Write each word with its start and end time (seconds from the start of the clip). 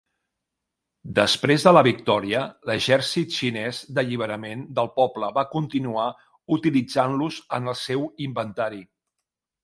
Després 1.17 1.65
de 1.65 1.73
la 1.73 1.81
victòria, 1.87 2.39
l'exèrcit 2.69 3.35
xinès 3.39 3.81
d'alliberament 3.97 4.63
del 4.79 4.89
poble 4.95 5.29
va 5.35 5.43
continuar 5.51 6.07
utilitzant-los 6.57 7.37
en 7.59 7.73
el 7.75 7.77
seu 7.83 8.07
inventari. 8.29 8.81